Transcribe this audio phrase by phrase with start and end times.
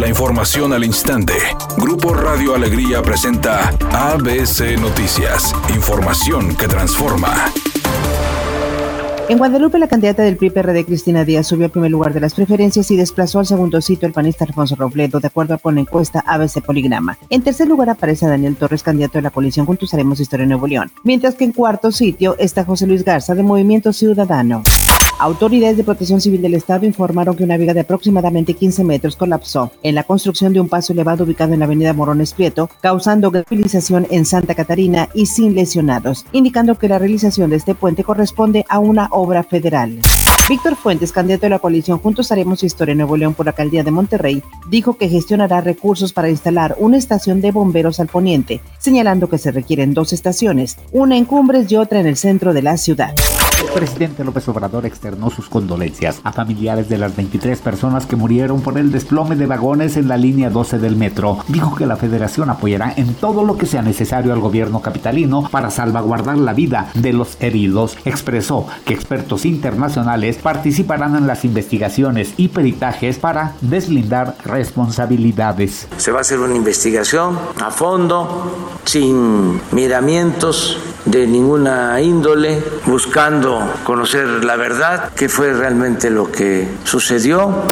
[0.00, 1.34] La información al instante.
[1.76, 5.54] Grupo Radio Alegría presenta ABC Noticias.
[5.74, 7.52] Información que transforma.
[9.28, 12.90] En Guadalupe, la candidata del PRI-PRD, Cristina Díaz, subió al primer lugar de las preferencias
[12.90, 16.62] y desplazó al segundo sitio el panista Alfonso Robledo, de acuerdo con la encuesta ABC
[16.62, 17.18] Poligrama.
[17.28, 20.90] En tercer lugar aparece Daniel Torres, candidato de la coalición Juntos Haremos Historia Nuevo León,
[21.04, 24.62] mientras que en cuarto sitio está José Luis Garza, de Movimiento Ciudadano.
[25.20, 29.70] Autoridades de Protección Civil del Estado informaron que una viga de aproximadamente 15 metros colapsó
[29.82, 34.06] en la construcción de un paso elevado ubicado en la avenida Morones Prieto, causando movilización
[34.10, 38.78] en Santa Catarina y sin lesionados, indicando que la realización de este puente corresponde a
[38.78, 40.00] una obra federal.
[40.48, 43.90] Víctor Fuentes, candidato de la coalición Juntos Haremos Historia Nuevo León por la alcaldía de
[43.90, 49.36] Monterrey, dijo que gestionará recursos para instalar una estación de bomberos al poniente, señalando que
[49.36, 53.14] se requieren dos estaciones, una en Cumbres y otra en el centro de la ciudad.
[53.72, 58.78] Presidente López Obrador externó sus condolencias a familiares de las 23 personas que murieron por
[58.78, 61.38] el desplome de vagones en la línea 12 del metro.
[61.48, 65.70] Dijo que la federación apoyará en todo lo que sea necesario al gobierno capitalino para
[65.70, 67.96] salvaguardar la vida de los heridos.
[68.04, 75.88] Expresó que expertos internacionales participarán en las investigaciones y peritajes para deslindar responsabilidades.
[75.96, 84.44] Se va a hacer una investigación a fondo, sin miramientos de ninguna índole, buscando conocer
[84.44, 87.64] la verdad, qué fue realmente lo que sucedió.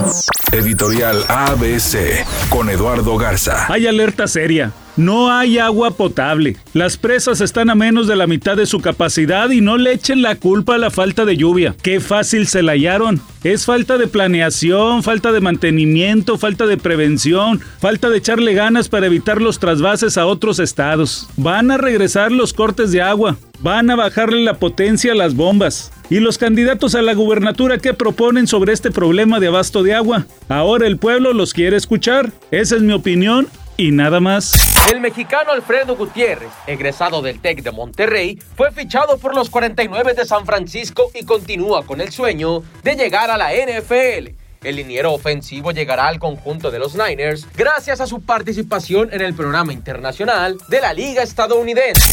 [0.52, 3.66] Editorial ABC con Eduardo Garza.
[3.72, 4.72] Hay alerta seria.
[4.98, 6.56] No hay agua potable.
[6.72, 10.22] Las presas están a menos de la mitad de su capacidad y no le echen
[10.22, 11.76] la culpa a la falta de lluvia.
[11.82, 13.20] Qué fácil se la hallaron.
[13.44, 19.06] Es falta de planeación, falta de mantenimiento, falta de prevención, falta de echarle ganas para
[19.06, 21.28] evitar los trasvases a otros estados.
[21.36, 23.36] Van a regresar los cortes de agua.
[23.60, 25.90] Van a bajarle la potencia a las bombas.
[26.10, 30.26] ¿Y los candidatos a la gubernatura qué proponen sobre este problema de abasto de agua?
[30.48, 32.30] Ahora el pueblo los quiere escuchar.
[32.52, 34.52] Esa es mi opinión y nada más.
[34.92, 40.24] El mexicano Alfredo Gutiérrez, egresado del TEC de Monterrey, fue fichado por los 49 de
[40.24, 44.34] San Francisco y continúa con el sueño de llegar a la NFL.
[44.62, 49.34] El liniero ofensivo llegará al conjunto de los Niners gracias a su participación en el
[49.34, 52.04] programa internacional de la Liga Estadounidense.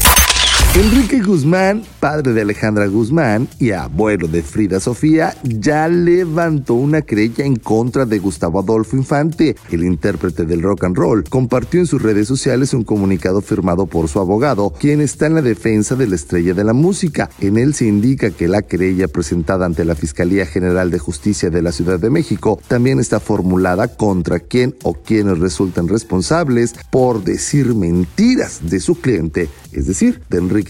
[0.77, 7.45] Enrique Guzmán, padre de Alejandra Guzmán y abuelo de Frida Sofía, ya levantó una querella
[7.45, 9.55] en contra de Gustavo Adolfo Infante.
[9.71, 14.09] El intérprete del rock and roll compartió en sus redes sociales un comunicado firmado por
[14.09, 17.29] su abogado, quien está en la defensa de la estrella de la música.
[17.39, 21.61] En él se indica que la querella presentada ante la Fiscalía General de Justicia de
[21.61, 27.73] la Ciudad de México también está formulada contra quien o quienes resulten responsables por decir
[27.75, 30.64] mentiras de su cliente, es decir, de Enrique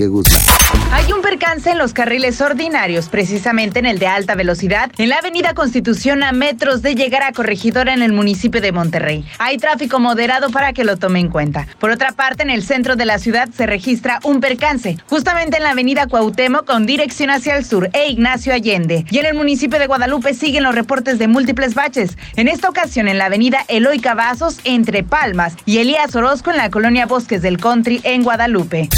[0.91, 5.17] hay un percance en los carriles ordinarios, precisamente en el de alta velocidad, en la
[5.17, 9.25] avenida Constitución a metros de llegar a Corregidora en el municipio de Monterrey.
[9.39, 11.67] Hay tráfico moderado para que lo tome en cuenta.
[11.79, 15.63] Por otra parte, en el centro de la ciudad se registra un percance, justamente en
[15.63, 19.05] la avenida Cuauhtémoc con dirección hacia el sur e Ignacio Allende.
[19.09, 22.17] Y en el municipio de Guadalupe siguen los reportes de múltiples baches.
[22.35, 26.69] En esta ocasión en la avenida Eloy Cavazos entre Palmas y Elías Orozco en la
[26.69, 28.89] colonia Bosques del Country en Guadalupe.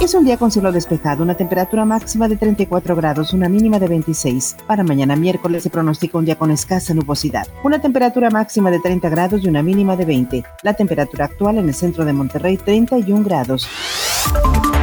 [0.00, 3.88] Es un día con cielo despejado, una temperatura máxima de 34 grados, una mínima de
[3.88, 4.56] 26.
[4.66, 9.08] Para mañana miércoles se pronostica un día con escasa nubosidad, una temperatura máxima de 30
[9.08, 10.44] grados y una mínima de 20.
[10.62, 13.68] La temperatura actual en el centro de Monterrey 31 grados.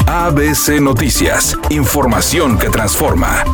[0.06, 3.46] ABC Noticias, información que transforma.